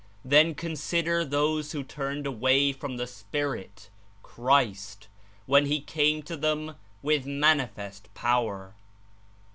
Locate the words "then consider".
0.25-1.23